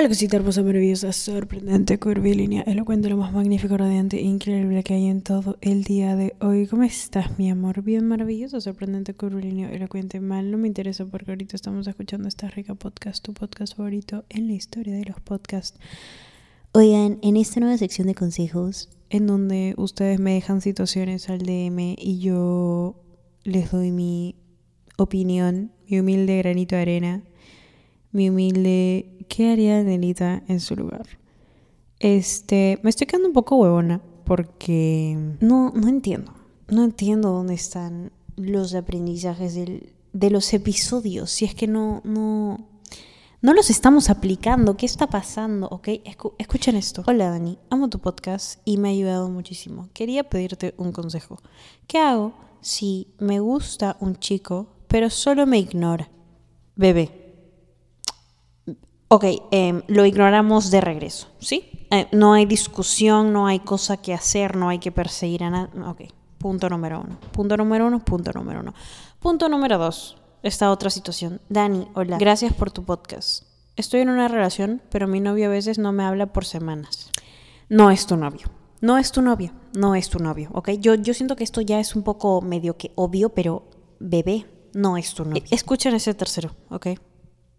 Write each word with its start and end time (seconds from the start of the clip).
Hola 0.00 0.08
cosita 0.08 0.38
hermosa, 0.38 0.62
maravillosa, 0.62 1.12
sorprendente, 1.12 1.98
curvilínea, 1.98 2.62
elocuente, 2.62 3.10
lo 3.10 3.18
más 3.18 3.34
magnífico, 3.34 3.76
radiante 3.76 4.16
e 4.16 4.22
increíble 4.22 4.82
que 4.82 4.94
hay 4.94 5.08
en 5.08 5.20
todo 5.20 5.58
el 5.60 5.84
día 5.84 6.16
de 6.16 6.34
hoy. 6.40 6.66
¿Cómo 6.66 6.84
estás, 6.84 7.38
mi 7.38 7.50
amor? 7.50 7.82
Bien 7.82 8.08
maravilloso, 8.08 8.62
sorprendente, 8.62 9.12
curvilíneo, 9.12 9.68
elocuente, 9.68 10.18
mal. 10.20 10.50
No 10.50 10.56
me 10.56 10.68
interesa 10.68 11.04
porque 11.04 11.32
ahorita 11.32 11.54
estamos 11.54 11.86
escuchando 11.86 12.28
esta 12.28 12.48
rica 12.48 12.74
podcast, 12.74 13.22
tu 13.22 13.34
podcast 13.34 13.76
favorito 13.76 14.24
en 14.30 14.46
la 14.46 14.54
historia 14.54 14.94
de 14.94 15.04
los 15.04 15.20
podcasts. 15.20 15.78
Oigan, 16.72 17.18
en 17.20 17.36
esta 17.36 17.60
nueva 17.60 17.76
sección 17.76 18.06
de 18.06 18.14
consejos, 18.14 18.88
en 19.10 19.26
donde 19.26 19.74
ustedes 19.76 20.18
me 20.18 20.32
dejan 20.32 20.62
situaciones 20.62 21.28
al 21.28 21.40
DM 21.40 21.96
y 21.98 22.20
yo 22.20 22.96
les 23.44 23.70
doy 23.70 23.90
mi 23.90 24.34
opinión, 24.96 25.72
mi 25.90 26.00
humilde 26.00 26.38
granito 26.38 26.74
de 26.74 26.80
arena, 26.80 27.22
mi 28.12 28.28
humilde 28.28 29.20
¿qué 29.28 29.52
haría 29.52 29.82
Nelita 29.82 30.42
en 30.48 30.60
su 30.60 30.76
lugar? 30.76 31.06
Este, 31.98 32.80
me 32.82 32.90
estoy 32.90 33.06
quedando 33.06 33.28
un 33.28 33.34
poco 33.34 33.56
huevona 33.56 34.02
porque 34.24 35.16
no, 35.40 35.72
no 35.74 35.88
entiendo. 35.88 36.34
No 36.68 36.84
entiendo 36.84 37.30
dónde 37.30 37.54
están 37.54 38.12
los 38.36 38.74
aprendizajes 38.74 39.54
del, 39.54 39.92
de 40.12 40.30
los 40.30 40.52
episodios. 40.52 41.30
Si 41.30 41.44
es 41.44 41.54
que 41.54 41.66
no, 41.66 42.00
no, 42.04 42.68
no 43.42 43.54
los 43.54 43.70
estamos 43.70 44.08
aplicando. 44.08 44.76
¿Qué 44.76 44.86
está 44.86 45.08
pasando? 45.08 45.68
Ok, 45.68 45.88
escuchen 46.38 46.76
esto. 46.76 47.02
Hola 47.06 47.30
Dani, 47.30 47.58
amo 47.70 47.88
tu 47.88 47.98
podcast 47.98 48.60
y 48.64 48.76
me 48.76 48.88
ha 48.88 48.92
ayudado 48.92 49.28
muchísimo. 49.28 49.88
Quería 49.92 50.24
pedirte 50.24 50.74
un 50.76 50.92
consejo. 50.92 51.38
¿Qué 51.86 51.98
hago 51.98 52.34
si 52.60 53.08
me 53.18 53.40
gusta 53.40 53.96
un 54.00 54.16
chico 54.16 54.68
pero 54.88 55.10
solo 55.10 55.46
me 55.46 55.58
ignora? 55.58 56.10
Bebé, 56.76 57.19
Ok, 59.12 59.24
em, 59.50 59.82
lo 59.88 60.06
ignoramos 60.06 60.70
de 60.70 60.80
regreso, 60.80 61.26
¿sí? 61.40 61.68
Eh, 61.90 62.06
no 62.12 62.32
hay 62.32 62.46
discusión, 62.46 63.32
no 63.32 63.48
hay 63.48 63.58
cosa 63.58 63.96
que 63.96 64.14
hacer, 64.14 64.54
no 64.54 64.68
hay 64.68 64.78
que 64.78 64.92
perseguir 64.92 65.42
a 65.42 65.50
nadie. 65.50 65.82
Ok, 65.82 66.02
punto 66.38 66.68
número 66.70 67.00
uno. 67.00 67.18
Punto 67.32 67.56
número 67.56 67.88
uno, 67.88 68.04
punto 68.04 68.30
número 68.32 68.60
uno. 68.60 68.72
Punto 69.18 69.48
número 69.48 69.78
dos, 69.78 70.16
esta 70.44 70.70
otra 70.70 70.90
situación. 70.90 71.40
Dani, 71.48 71.88
hola, 71.94 72.18
gracias 72.18 72.52
por 72.52 72.70
tu 72.70 72.84
podcast. 72.84 73.42
Estoy 73.74 74.02
en 74.02 74.10
una 74.10 74.28
relación, 74.28 74.80
pero 74.90 75.08
mi 75.08 75.18
novio 75.18 75.46
a 75.46 75.50
veces 75.50 75.80
no 75.80 75.90
me 75.90 76.04
habla 76.04 76.32
por 76.32 76.44
semanas. 76.44 77.10
No 77.68 77.90
es 77.90 78.06
tu 78.06 78.16
novio. 78.16 78.46
No 78.80 78.96
es 78.96 79.10
tu 79.10 79.22
novio. 79.22 79.52
No 79.76 79.96
es 79.96 80.08
tu 80.08 80.20
novio, 80.20 80.50
¿ok? 80.52 80.70
Yo, 80.78 80.94
yo 80.94 81.14
siento 81.14 81.34
que 81.34 81.42
esto 81.42 81.62
ya 81.62 81.80
es 81.80 81.96
un 81.96 82.04
poco 82.04 82.42
medio 82.42 82.76
que 82.76 82.92
obvio, 82.94 83.30
pero 83.30 83.64
bebé, 83.98 84.46
no 84.72 84.96
es 84.96 85.14
tu 85.14 85.24
novio. 85.24 85.42
Escuchen 85.50 85.96
ese 85.96 86.14
tercero, 86.14 86.54
¿ok? 86.70 86.86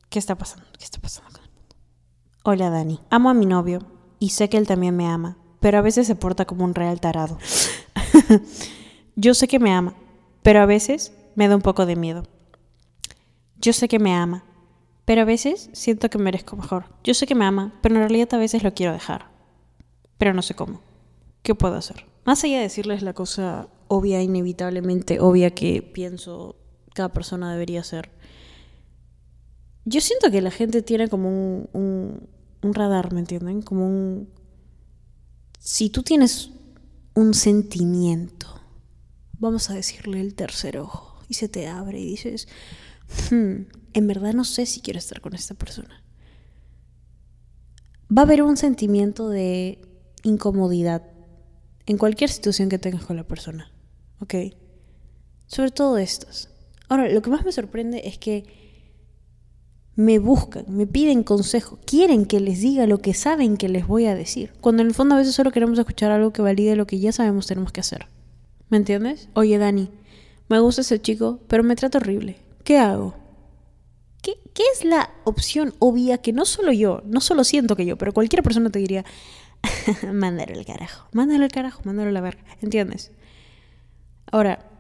¿Qué 0.10 0.20
está 0.20 0.38
pasando? 0.38 0.66
¿Qué 0.78 0.86
está 0.86 1.00
pasando 1.00 1.41
mundo? 1.41 1.41
Hola 2.44 2.72
Dani. 2.72 3.00
Amo 3.12 3.30
a 3.30 3.36
mi 3.36 3.46
novio 3.46 3.84
y 4.18 4.30
sé 4.30 4.50
que 4.50 4.58
él 4.58 4.66
también 4.66 4.98
me 4.98 5.06
ama, 5.06 5.38
pero 5.60 5.78
a 5.78 5.82
veces 5.82 6.08
se 6.08 6.16
porta 6.16 6.46
como 6.46 6.66
un 6.66 6.74
real 6.74 7.00
tarado. 7.00 7.38
Yo 9.16 9.36
sé 9.36 9.48
que 9.48 9.60
me 9.60 9.72
ama, 9.72 9.94
pero 10.42 10.60
a 10.60 10.66
veces 10.66 11.14
me 11.36 11.48
da 11.48 11.56
un 11.56 11.62
poco 11.62 11.86
de 11.86 11.96
miedo. 11.96 12.24
Yo 13.60 13.74
sé 13.74 13.88
que 13.88 14.00
me 14.00 14.16
ama, 14.16 14.44
pero 15.06 15.22
a 15.22 15.26
veces 15.26 15.70
siento 15.74 16.10
que 16.10 16.18
merezco 16.18 16.56
mejor. 16.56 16.86
Yo 17.04 17.14
sé 17.14 17.28
que 17.28 17.36
me 17.36 17.46
ama, 17.46 17.74
pero 17.84 17.94
en 17.94 18.02
realidad 18.02 18.34
a 18.34 18.40
veces 18.40 18.64
lo 18.64 18.74
quiero 18.74 18.94
dejar. 18.94 19.28
Pero 20.18 20.34
no 20.34 20.42
sé 20.42 20.56
cómo. 20.56 20.82
¿Qué 21.44 21.54
puedo 21.54 21.76
hacer? 21.76 22.08
Más 22.26 22.44
allá 22.44 22.58
de 22.58 22.64
decirles 22.64 23.04
la 23.04 23.14
cosa 23.14 23.68
obvia, 23.88 24.20
inevitablemente 24.20 25.20
obvia 25.20 25.52
que 25.52 25.84
pienso 25.84 26.56
cada 26.96 27.10
persona 27.10 27.52
debería 27.52 27.82
hacer, 27.82 28.10
yo 29.86 30.02
siento 30.02 30.30
que 30.32 30.42
la 30.42 30.52
gente 30.52 30.82
tiene 30.82 31.10
como 31.10 31.30
un, 31.30 32.28
un, 32.62 32.74
radar, 32.74 33.14
¿me 33.14 33.20
entienden? 33.20 33.62
Como 33.62 33.86
un... 33.88 34.30
Si 35.60 35.90
tú 35.90 36.04
tienes 36.04 36.52
un 37.14 37.34
sentimiento, 37.34 38.48
vamos 39.40 39.70
a 39.70 39.74
decirle 39.74 40.22
el 40.22 40.36
tercer 40.36 40.78
ojo, 40.78 41.24
y 41.28 41.36
se 41.36 41.50
te 41.50 41.68
abre 41.68 42.00
y 42.00 42.06
dices, 42.06 42.48
hmm, 43.32 43.62
en 43.94 44.08
verdad 44.08 44.34
no 44.34 44.44
sé 44.44 44.66
si 44.66 44.82
quiero 44.82 45.00
estar 45.00 45.22
con 45.22 45.34
esta 45.34 45.54
persona. 45.56 46.04
Va 48.16 48.24
a 48.24 48.26
haber 48.26 48.44
un 48.44 48.58
sentimiento 48.58 49.30
de 49.30 49.80
incomodidad 50.24 51.04
en 51.86 51.98
cualquier 51.98 52.30
situación 52.30 52.70
que 52.70 52.78
tengas 52.78 53.06
con 53.06 53.16
la 53.16 53.28
persona, 53.28 53.72
¿ok? 54.20 54.36
Sobre 55.48 55.72
todo 55.72 55.98
estas. 55.98 56.50
Ahora, 56.90 57.10
lo 57.10 57.22
que 57.22 57.30
más 57.30 57.46
me 57.46 57.52
sorprende 57.52 58.02
es 58.06 58.18
que 58.18 58.61
me 59.96 60.20
buscan, 60.20 60.66
me 60.70 60.88
piden 60.88 61.24
consejo, 61.24 61.80
quieren 61.86 62.26
que 62.26 62.40
les 62.40 62.62
diga 62.62 62.88
lo 62.88 63.00
que 63.00 63.14
saben 63.14 63.58
que 63.58 63.70
les 63.70 63.88
voy 63.88 64.06
a 64.06 64.16
decir. 64.16 64.54
Cuando 64.62 64.82
en 64.82 64.90
el 64.90 64.94
fondo 64.94 65.16
a 65.16 65.18
veces 65.18 65.36
solo 65.36 65.52
queremos 65.52 65.78
escuchar 65.78 66.12
algo 66.12 66.32
que 66.32 66.42
valide 66.42 66.76
lo 66.76 66.88
que 66.88 67.00
ya 67.00 67.12
sabemos 67.12 67.48
tenemos 67.48 67.72
que 67.72 67.82
hacer. 67.82 68.08
¿Me 68.70 68.78
entiendes? 68.78 69.30
Oye, 69.34 69.58
Dani, 69.58 69.90
me 70.48 70.60
gusta 70.60 70.82
ese 70.82 71.02
chico, 71.02 71.40
pero 71.48 71.64
me 71.64 71.76
trata 71.76 71.98
horrible. 71.98 72.38
¿Qué 72.64 72.78
hago? 72.78 73.16
¿Qué, 74.22 74.40
¿Qué, 74.54 74.64
es 74.74 74.86
la 74.86 75.10
opción 75.24 75.74
obvia 75.80 76.20
que 76.20 76.32
no 76.32 76.46
solo 76.46 76.72
yo, 76.72 77.02
no 77.06 77.20
solo 77.22 77.44
siento 77.44 77.76
que 77.76 77.86
yo, 77.86 77.98
pero 77.98 78.14
cualquier 78.14 78.44
persona 78.44 78.70
te 78.70 78.80
diría, 78.80 79.04
mándalo 80.14 80.54
al 80.54 80.66
carajo, 80.66 81.08
mándalo 81.12 81.44
al 81.44 81.52
carajo, 81.52 81.82
mándalo 81.84 82.10
a 82.10 82.14
la 82.14 82.22
verga, 82.22 82.44
¿entiendes? 82.62 83.12
Ahora, 84.32 84.71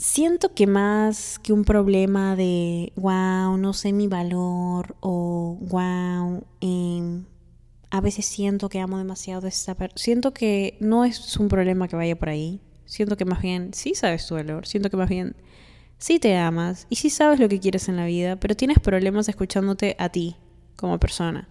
siento 0.00 0.54
que 0.54 0.66
más 0.66 1.38
que 1.38 1.52
un 1.52 1.64
problema 1.64 2.34
de, 2.34 2.92
wow, 2.96 3.58
no 3.58 3.74
sé 3.74 3.92
mi 3.92 4.08
valor 4.08 4.96
o, 5.00 5.58
wow, 5.60 6.42
em, 6.62 7.26
a 7.90 8.00
veces 8.00 8.24
siento 8.24 8.70
que 8.70 8.80
amo 8.80 8.96
demasiado 8.96 9.44
a 9.44 9.50
esta 9.50 9.74
persona, 9.74 10.00
siento 10.00 10.32
que 10.32 10.78
no 10.80 11.04
es 11.04 11.36
un 11.36 11.48
problema 11.48 11.86
que 11.86 11.96
vaya 11.96 12.18
por 12.18 12.30
ahí, 12.30 12.60
siento 12.86 13.18
que 13.18 13.26
más 13.26 13.42
bien 13.42 13.74
sí 13.74 13.94
sabes 13.94 14.26
tu 14.26 14.36
valor, 14.36 14.66
siento 14.66 14.88
que 14.88 14.96
más 14.96 15.08
bien 15.08 15.36
sí 15.98 16.18
te 16.18 16.34
amas 16.34 16.86
y 16.88 16.96
sí 16.96 17.10
sabes 17.10 17.38
lo 17.38 17.50
que 17.50 17.60
quieres 17.60 17.90
en 17.90 17.96
la 17.96 18.06
vida, 18.06 18.36
pero 18.36 18.56
tienes 18.56 18.78
problemas 18.78 19.28
escuchándote 19.28 19.96
a 19.98 20.08
ti 20.08 20.36
como 20.76 20.98
persona. 20.98 21.46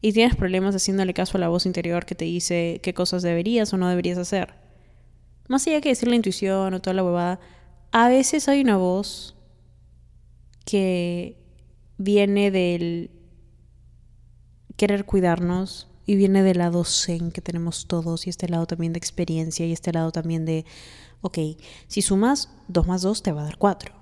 Y 0.00 0.12
tienes 0.12 0.36
problemas 0.36 0.74
haciéndole 0.74 1.14
caso 1.14 1.38
a 1.38 1.40
la 1.40 1.48
voz 1.48 1.66
interior 1.66 2.06
que 2.06 2.14
te 2.14 2.24
dice 2.24 2.80
qué 2.82 2.94
cosas 2.94 3.22
deberías 3.22 3.72
o 3.72 3.76
no 3.76 3.88
deberías 3.88 4.18
hacer. 4.18 4.54
Más 5.48 5.66
allá 5.66 5.80
que 5.80 5.88
decir 5.88 6.08
la 6.08 6.14
intuición 6.14 6.72
o 6.74 6.80
toda 6.80 6.94
la 6.94 7.02
huevada, 7.02 7.40
a 7.92 8.08
veces 8.08 8.48
hay 8.48 8.60
una 8.60 8.76
voz 8.76 9.34
que 10.64 11.36
viene 11.96 12.50
del 12.50 13.10
querer 14.76 15.04
cuidarnos 15.04 15.88
y 16.06 16.16
viene 16.16 16.42
del 16.42 16.58
lado 16.58 16.84
zen 16.84 17.32
que 17.32 17.40
tenemos 17.40 17.86
todos 17.86 18.26
y 18.26 18.30
este 18.30 18.48
lado 18.48 18.66
también 18.66 18.92
de 18.92 18.98
experiencia 18.98 19.66
y 19.66 19.72
este 19.72 19.92
lado 19.92 20.12
también 20.12 20.44
de, 20.44 20.64
ok, 21.20 21.38
si 21.86 22.02
sumas 22.02 22.50
2 22.68 22.86
más 22.86 23.02
2 23.02 23.22
te 23.22 23.32
va 23.32 23.42
a 23.42 23.44
dar 23.44 23.58
4. 23.58 23.94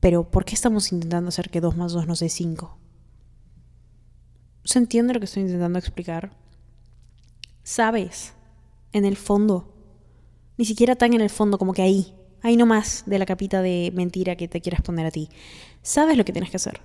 Pero 0.00 0.30
¿por 0.30 0.44
qué 0.44 0.54
estamos 0.54 0.92
intentando 0.92 1.28
hacer 1.28 1.50
que 1.50 1.60
2 1.60 1.76
más 1.76 1.92
2 1.92 2.06
nos 2.06 2.20
dé 2.20 2.28
5? 2.28 2.78
¿Se 4.64 4.78
entiende 4.78 5.14
lo 5.14 5.20
que 5.20 5.26
estoy 5.26 5.42
intentando 5.44 5.78
explicar? 5.78 6.36
Sabes, 7.62 8.34
en 8.92 9.04
el 9.04 9.16
fondo, 9.16 9.73
ni 10.56 10.64
siquiera 10.64 10.96
tan 10.96 11.12
en 11.14 11.20
el 11.20 11.30
fondo 11.30 11.58
como 11.58 11.72
que 11.72 11.82
ahí, 11.82 12.14
ahí 12.42 12.56
nomás 12.56 13.04
de 13.06 13.18
la 13.18 13.26
capita 13.26 13.62
de 13.62 13.92
mentira 13.94 14.36
que 14.36 14.48
te 14.48 14.60
quieras 14.60 14.82
poner 14.82 15.06
a 15.06 15.10
ti. 15.10 15.28
Sabes 15.82 16.16
lo 16.16 16.24
que 16.24 16.32
tienes 16.32 16.50
que 16.50 16.56
hacer. 16.56 16.80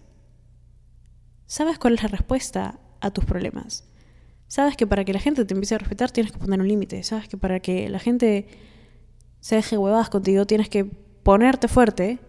Sabes 1.45 1.80
cuál 1.80 1.95
es 1.95 2.04
la 2.04 2.10
respuesta 2.10 2.80
a 3.01 3.12
tus 3.12 3.25
problemas. 3.25 3.86
Sabes 4.48 4.75
que 4.75 4.88
para 4.88 5.06
que 5.06 5.13
la 5.13 5.19
gente 5.19 5.45
te 5.45 5.54
empiece 5.54 5.75
a 5.75 5.77
respetar 5.77 6.12
tienes 6.12 6.31
que 6.31 6.39
poner 6.39 6.60
un 6.60 6.68
límite. 6.68 7.04
Sabes 7.04 7.27
que 7.27 7.38
para 7.38 7.60
que 7.60 7.89
la 7.89 8.00
gente 8.00 8.48
se 9.39 9.56
deje 9.56 9.77
huevadas 9.77 10.10
contigo 10.10 10.45
tienes 10.45 10.69
que 10.69 10.86
ponerte 10.86 11.68
fuerte. 11.68 12.19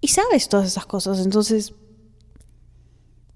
Y 0.00 0.08
sabes 0.08 0.48
todas 0.48 0.66
esas 0.66 0.86
cosas. 0.86 1.24
Entonces, 1.24 1.74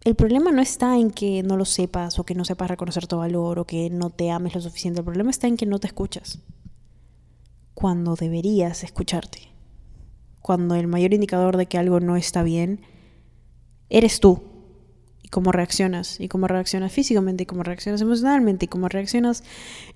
el 0.04 0.14
problema 0.14 0.50
no 0.50 0.62
está 0.62 0.98
en 0.98 1.10
que 1.10 1.42
no 1.42 1.56
lo 1.56 1.64
sepas 1.64 2.18
o 2.18 2.24
que 2.24 2.34
no 2.34 2.44
sepas 2.44 2.68
reconocer 2.68 3.06
tu 3.06 3.16
valor 3.18 3.58
o 3.58 3.66
que 3.66 3.90
no 3.90 4.10
te 4.10 4.30
ames 4.30 4.54
lo 4.54 4.60
suficiente. 4.60 5.00
El 5.00 5.04
problema 5.04 5.30
está 5.30 5.46
en 5.46 5.56
que 5.56 5.66
no 5.66 5.78
te 5.78 5.86
escuchas. 5.86 6.40
Cuando 7.74 8.16
deberías 8.16 8.84
escucharte. 8.84 9.48
Cuando 10.40 10.74
el 10.74 10.88
mayor 10.88 11.14
indicador 11.14 11.56
de 11.56 11.66
que 11.66 11.78
algo 11.78 12.00
no 12.00 12.16
está 12.16 12.42
bien 12.42 12.80
eres 13.88 14.20
tú 14.20 14.42
cómo 15.32 15.50
reaccionas, 15.50 16.20
y 16.20 16.28
cómo 16.28 16.46
reaccionas 16.46 16.92
físicamente, 16.92 17.44
y 17.44 17.46
cómo 17.46 17.62
reaccionas 17.62 18.02
emocionalmente, 18.02 18.66
y 18.66 18.68
cómo 18.68 18.88
reaccionas 18.88 19.42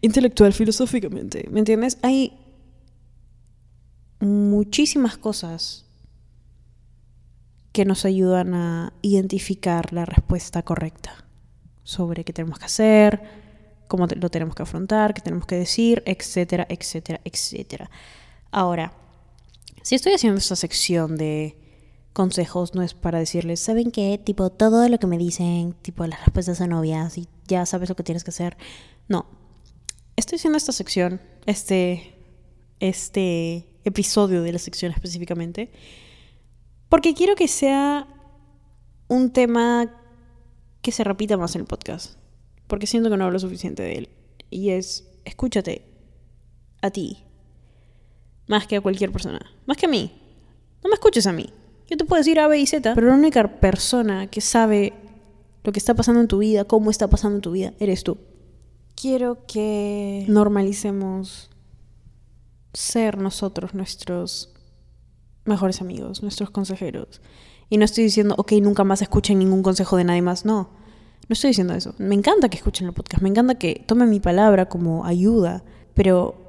intelectual, 0.00 0.54
filosóficamente. 0.54 1.46
¿Me 1.50 1.58
entiendes? 1.58 1.98
Hay 2.00 2.32
muchísimas 4.18 5.18
cosas 5.18 5.85
que 7.76 7.84
nos 7.84 8.06
ayudan 8.06 8.54
a 8.54 8.94
identificar 9.02 9.92
la 9.92 10.06
respuesta 10.06 10.62
correcta 10.62 11.26
sobre 11.84 12.24
qué 12.24 12.32
tenemos 12.32 12.58
que 12.58 12.64
hacer, 12.64 13.20
cómo 13.86 14.06
lo 14.06 14.30
tenemos 14.30 14.54
que 14.54 14.62
afrontar, 14.62 15.12
qué 15.12 15.20
tenemos 15.20 15.44
que 15.44 15.56
decir, 15.56 16.02
etcétera, 16.06 16.66
etcétera, 16.70 17.20
etcétera. 17.22 17.90
Ahora, 18.50 18.94
si 19.82 19.94
estoy 19.94 20.14
haciendo 20.14 20.38
esta 20.38 20.56
sección 20.56 21.18
de 21.18 21.58
consejos 22.14 22.74
no 22.74 22.80
es 22.80 22.94
para 22.94 23.18
decirles, 23.18 23.60
¿saben 23.60 23.90
qué? 23.90 24.18
Tipo, 24.24 24.48
todo 24.48 24.88
lo 24.88 24.98
que 24.98 25.06
me 25.06 25.18
dicen, 25.18 25.74
tipo, 25.82 26.06
las 26.06 26.24
respuestas 26.24 26.56
son 26.56 26.72
obvias 26.72 27.18
y 27.18 27.28
ya 27.46 27.66
sabes 27.66 27.90
lo 27.90 27.94
que 27.94 28.04
tienes 28.04 28.24
que 28.24 28.30
hacer. 28.30 28.56
No. 29.06 29.26
Estoy 30.16 30.36
haciendo 30.36 30.56
esta 30.56 30.72
sección, 30.72 31.20
este, 31.44 32.14
este 32.80 33.68
episodio 33.84 34.42
de 34.42 34.52
la 34.52 34.58
sección 34.60 34.92
específicamente, 34.92 35.70
porque 36.88 37.14
quiero 37.14 37.34
que 37.34 37.48
sea 37.48 38.06
un 39.08 39.30
tema 39.30 39.90
que 40.82 40.92
se 40.92 41.04
repita 41.04 41.36
más 41.36 41.54
en 41.54 41.62
el 41.62 41.66
podcast, 41.66 42.14
porque 42.66 42.86
siento 42.86 43.10
que 43.10 43.16
no 43.16 43.24
hablo 43.24 43.38
suficiente 43.38 43.82
de 43.82 43.98
él. 43.98 44.08
Y 44.50 44.70
es, 44.70 45.08
escúchate 45.24 45.84
a 46.82 46.90
ti, 46.90 47.24
más 48.46 48.66
que 48.66 48.76
a 48.76 48.80
cualquier 48.80 49.10
persona, 49.12 49.40
más 49.66 49.76
que 49.76 49.86
a 49.86 49.88
mí. 49.88 50.12
No 50.82 50.90
me 50.90 50.94
escuches 50.94 51.26
a 51.26 51.32
mí, 51.32 51.52
yo 51.88 51.96
te 51.96 52.04
puedo 52.04 52.20
decir 52.20 52.40
A, 52.40 52.48
B 52.48 52.58
y 52.58 52.66
Z, 52.66 52.94
pero 52.94 53.08
la 53.08 53.14
única 53.14 53.60
persona 53.60 54.28
que 54.28 54.40
sabe 54.40 54.92
lo 55.62 55.72
que 55.72 55.78
está 55.78 55.94
pasando 55.94 56.20
en 56.20 56.28
tu 56.28 56.38
vida, 56.38 56.64
cómo 56.64 56.90
está 56.90 57.08
pasando 57.08 57.36
en 57.36 57.42
tu 57.42 57.52
vida, 57.52 57.74
eres 57.78 58.04
tú. 58.04 58.18
Quiero 58.94 59.46
que 59.46 60.24
normalicemos 60.28 61.50
ser 62.72 63.18
nosotros 63.18 63.74
nuestros 63.74 64.55
mejores 65.46 65.80
amigos, 65.80 66.22
nuestros 66.22 66.50
consejeros. 66.50 67.20
Y 67.68 67.78
no 67.78 67.84
estoy 67.84 68.04
diciendo, 68.04 68.34
ok, 68.38 68.52
nunca 68.62 68.84
más 68.84 69.02
escuchen 69.02 69.38
ningún 69.38 69.62
consejo 69.62 69.96
de 69.96 70.04
nadie 70.04 70.22
más. 70.22 70.44
No, 70.44 70.70
no 71.28 71.32
estoy 71.32 71.48
diciendo 71.48 71.74
eso. 71.74 71.94
Me 71.98 72.14
encanta 72.14 72.48
que 72.48 72.56
escuchen 72.56 72.86
el 72.86 72.92
podcast, 72.92 73.22
me 73.22 73.28
encanta 73.28 73.56
que 73.56 73.84
tomen 73.86 74.10
mi 74.10 74.20
palabra 74.20 74.68
como 74.68 75.04
ayuda, 75.04 75.64
pero 75.94 76.46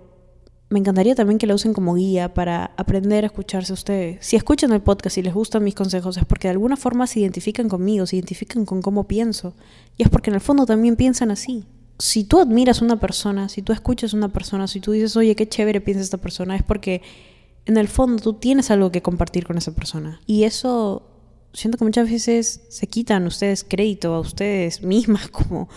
me 0.69 0.79
encantaría 0.79 1.15
también 1.15 1.37
que 1.37 1.47
la 1.47 1.55
usen 1.55 1.73
como 1.73 1.95
guía 1.95 2.33
para 2.33 2.71
aprender 2.77 3.23
a 3.23 3.27
escucharse 3.27 3.71
a 3.71 3.75
ustedes. 3.75 4.25
Si 4.25 4.35
escuchan 4.35 4.73
el 4.73 4.81
podcast 4.81 5.17
y 5.17 5.21
les 5.23 5.33
gustan 5.33 5.63
mis 5.63 5.75
consejos 5.75 6.17
es 6.17 6.25
porque 6.25 6.49
de 6.49 6.53
alguna 6.53 6.75
forma 6.75 7.07
se 7.07 7.21
identifican 7.21 7.69
conmigo, 7.69 8.05
se 8.05 8.17
identifican 8.17 8.65
con 8.65 8.81
cómo 8.81 9.07
pienso. 9.07 9.55
Y 9.95 10.03
es 10.03 10.09
porque 10.09 10.29
en 10.29 10.35
el 10.35 10.41
fondo 10.41 10.65
también 10.65 10.97
piensan 10.97 11.31
así. 11.31 11.65
Si 11.99 12.25
tú 12.25 12.39
admiras 12.39 12.81
a 12.81 12.85
una 12.85 12.99
persona, 12.99 13.49
si 13.49 13.61
tú 13.61 13.71
escuchas 13.71 14.13
a 14.13 14.17
una 14.17 14.27
persona, 14.27 14.67
si 14.67 14.81
tú 14.81 14.91
dices, 14.91 15.15
oye, 15.15 15.35
qué 15.35 15.47
chévere 15.47 15.81
piensa 15.81 16.03
esta 16.03 16.17
persona, 16.17 16.55
es 16.55 16.63
porque 16.63 17.01
en 17.67 17.77
el 17.77 17.87
fondo 17.87 18.23
tú 18.23 18.33
tienes 18.33 18.71
algo 18.71 18.91
que 18.91 19.01
compartir 19.01 19.45
con 19.45 19.57
esa 19.57 19.73
persona. 19.73 20.21
Y 20.25 20.43
eso 20.45 21.03
siento 21.53 21.77
que 21.77 21.83
muchas 21.83 22.09
veces 22.09 22.61
se 22.69 22.87
quitan 22.87 23.27
ustedes 23.27 23.65
crédito 23.67 24.13
a 24.13 24.19
ustedes 24.19 24.81
mismas, 24.83 25.27
como, 25.27 25.69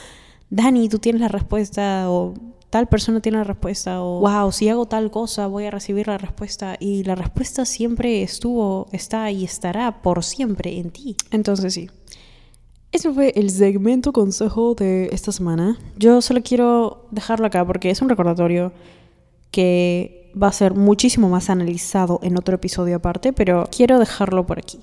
Dani, 0.48 0.88
tú 0.88 0.98
tienes 0.98 1.20
la 1.20 1.28
respuesta 1.28 2.10
o 2.10 2.34
tal 2.70 2.88
persona 2.88 3.20
tiene 3.20 3.38
la 3.38 3.44
respuesta 3.44 4.00
o 4.00 4.20
wow, 4.20 4.52
si 4.52 4.68
hago 4.68 4.86
tal 4.86 5.10
cosa 5.10 5.48
voy 5.48 5.64
a 5.64 5.72
recibir 5.72 6.06
la 6.06 6.18
respuesta 6.18 6.76
y 6.78 7.02
la 7.02 7.16
respuesta 7.16 7.64
siempre 7.64 8.22
estuvo, 8.22 8.86
está 8.92 9.28
y 9.32 9.44
estará 9.44 10.02
por 10.02 10.22
siempre 10.22 10.78
en 10.78 10.90
ti. 10.90 11.16
Entonces 11.32 11.74
sí. 11.74 11.90
Ese 12.92 13.12
fue 13.12 13.32
el 13.36 13.50
segmento 13.50 14.12
consejo 14.12 14.74
de 14.74 15.10
esta 15.12 15.30
semana. 15.30 15.78
Yo 15.96 16.20
solo 16.22 16.42
quiero 16.42 17.06
dejarlo 17.12 17.46
acá 17.46 17.64
porque 17.64 17.90
es 17.90 18.02
un 18.02 18.08
recordatorio 18.08 18.72
que 19.50 20.32
va 20.40 20.48
a 20.48 20.52
ser 20.52 20.74
muchísimo 20.74 21.28
más 21.28 21.50
analizado 21.50 22.20
en 22.22 22.38
otro 22.38 22.54
episodio 22.54 22.96
aparte, 22.96 23.32
pero 23.32 23.68
quiero 23.74 23.98
dejarlo 23.98 24.46
por 24.46 24.58
aquí. 24.58 24.80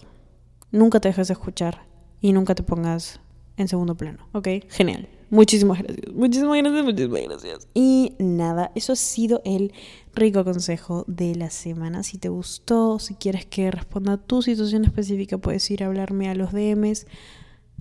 Nunca 0.72 1.00
te 1.00 1.10
dejes 1.10 1.28
de 1.28 1.34
escuchar 1.34 1.88
y 2.22 2.34
nunca 2.34 2.56
te 2.56 2.64
pongas 2.64 3.20
en 3.56 3.68
segundo 3.68 3.96
plano, 3.96 4.28
¿ok? 4.34 4.48
Genial. 4.70 5.08
Muchísimas 5.30 5.80
gracias. 5.80 6.14
Muchísimas 6.14 6.58
gracias, 6.58 6.86
muchísimas 6.86 7.22
gracias. 7.24 7.68
Y 7.74 8.14
nada, 8.20 8.72
eso 8.76 8.94
ha 8.94 8.96
sido 8.96 9.42
el 9.44 9.74
rico 10.14 10.44
consejo 10.44 11.04
de 11.08 11.36
la 11.36 11.50
semana. 11.50 12.04
Si 12.04 12.18
te 12.18 12.30
gustó, 12.30 13.00
si 13.00 13.16
quieres 13.16 13.46
que 13.46 13.70
responda 13.72 14.14
a 14.14 14.18
tu 14.18 14.42
situación 14.42 14.86
específica, 14.86 15.38
puedes 15.38 15.70
ir 15.70 15.84
a 15.84 15.88
hablarme 15.88 16.30
a 16.30 16.36
los 16.36 16.54
DMs, 16.54 17.08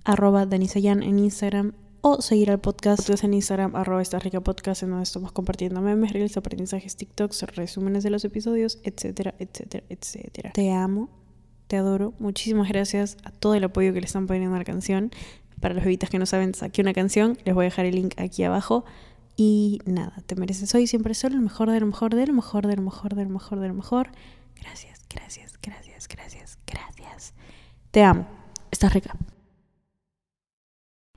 arroba 0.04 0.46
Danisayan 0.46 1.02
en 1.02 1.18
Instagram 1.18 1.74
o 2.08 2.22
seguir 2.22 2.52
al 2.52 2.60
podcast 2.60 3.10
en 3.24 3.34
Instagram, 3.34 3.74
arroba 3.74 4.00
esta 4.00 4.20
rica 4.20 4.40
podcast, 4.40 4.84
en 4.84 4.90
donde 4.90 5.02
estamos 5.02 5.32
compartiendo 5.32 5.80
memes, 5.80 6.12
reels, 6.12 6.36
aprendizajes, 6.36 6.94
TikToks, 6.94 7.42
resúmenes 7.56 8.04
de 8.04 8.10
los 8.10 8.24
episodios, 8.24 8.78
etcétera, 8.84 9.34
etcétera, 9.40 9.84
etcétera. 9.88 10.52
Te 10.52 10.70
amo, 10.70 11.10
te 11.66 11.76
adoro. 11.76 12.14
Muchísimas 12.20 12.68
gracias 12.68 13.16
a 13.24 13.32
todo 13.32 13.56
el 13.56 13.64
apoyo 13.64 13.92
que 13.92 13.98
le 13.98 14.06
están 14.06 14.28
poniendo 14.28 14.54
a 14.54 14.58
la 14.60 14.64
canción. 14.64 15.10
Para 15.60 15.74
los 15.74 15.82
bebitas 15.82 16.08
que 16.08 16.20
no 16.20 16.26
saben, 16.26 16.54
saqué 16.54 16.80
una 16.80 16.92
canción, 16.92 17.38
les 17.44 17.56
voy 17.56 17.64
a 17.64 17.70
dejar 17.70 17.86
el 17.86 17.96
link 17.96 18.14
aquí 18.18 18.44
abajo. 18.44 18.84
Y 19.36 19.80
nada, 19.84 20.22
te 20.26 20.36
mereces 20.36 20.72
hoy 20.76 20.86
siempre 20.86 21.12
solo 21.12 21.34
el 21.34 21.42
mejor 21.42 21.72
de 21.72 21.80
lo 21.80 21.86
mejor, 21.86 22.14
de 22.14 22.24
lo 22.24 22.34
mejor, 22.34 22.68
de 22.68 22.76
lo 22.76 22.82
mejor, 22.82 23.16
de 23.16 23.24
lo 23.24 23.30
mejor, 23.30 23.58
de 23.58 23.66
lo 23.66 23.74
mejor. 23.74 24.12
Gracias, 24.54 25.02
gracias, 25.12 25.58
gracias, 25.60 26.06
gracias, 26.06 26.56
gracias. 26.68 27.34
Te 27.90 28.04
amo. 28.04 28.28
Estás 28.70 28.94
rica. 28.94 29.16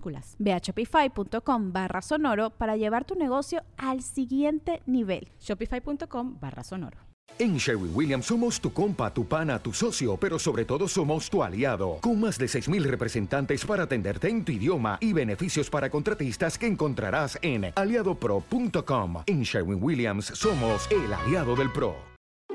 minúsculas. 0.00 0.36
Ve 0.38 0.52
a 0.52 0.58
shopify.com 0.58 1.72
barra 1.72 2.02
sonoro 2.02 2.50
para 2.50 2.76
llevar 2.76 3.04
tu 3.04 3.14
negocio 3.14 3.62
al 3.76 4.02
siguiente 4.02 4.82
nivel. 4.86 5.28
Shopify.com 5.40 6.38
barra 6.40 6.64
sonoro. 6.64 6.98
En 7.38 7.56
Sherwin 7.56 7.92
Williams 7.94 8.26
somos 8.26 8.60
tu 8.60 8.72
compa, 8.72 9.14
tu 9.14 9.24
pana, 9.24 9.58
tu 9.60 9.72
socio, 9.72 10.16
pero 10.16 10.38
sobre 10.38 10.64
todo 10.64 10.88
somos 10.88 11.30
tu 11.30 11.42
aliado, 11.42 11.98
con 12.02 12.20
más 12.20 12.36
de 12.38 12.46
6.000 12.46 12.82
representantes 12.82 13.64
para 13.64 13.84
atenderte 13.84 14.28
en 14.28 14.44
tu 14.44 14.52
idioma 14.52 14.98
y 15.00 15.12
beneficios 15.12 15.70
para 15.70 15.88
contratistas 15.88 16.58
que 16.58 16.66
encontrarás 16.66 17.38
en 17.40 17.72
aliadopro.com. 17.74 19.22
En 19.26 19.42
Sherwin 19.42 19.82
Williams 19.82 20.26
somos 20.26 20.88
el 20.90 21.12
aliado 21.14 21.54
del 21.54 21.72
PRO. 21.72 21.94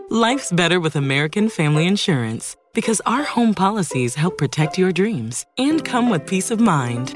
Life's 0.10 0.52
better 0.52 0.80
with 0.80 0.96
American 0.96 1.50
Family 1.50 1.88
Insurance 1.88 2.56
because 2.76 3.02
our 3.08 3.24
home 3.24 3.56
policies 3.56 4.14
help 4.14 4.38
protect 4.38 4.78
your 4.78 4.92
dreams 4.92 5.48
and 5.58 5.84
come 5.84 6.12
with 6.12 6.28
peace 6.28 6.52
of 6.52 6.60
mind. 6.60 7.16